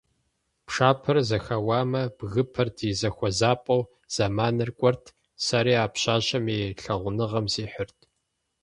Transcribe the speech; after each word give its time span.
Пшапэр 0.65 1.17
зэхэуамэ, 1.29 2.03
бгыпэр 2.17 2.67
ди 2.77 2.89
зэхуэзапӀэу 2.99 3.81
зэманыр 4.13 4.69
кӀуэрт, 4.79 5.05
сэри 5.45 5.73
а 5.83 5.87
пщащэм 5.93 6.45
и 6.55 6.57
лъагъуныгъэм 6.81 7.45
сихьырт. 7.53 7.97